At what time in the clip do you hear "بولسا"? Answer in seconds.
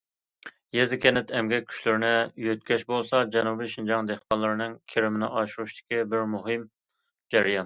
2.93-3.21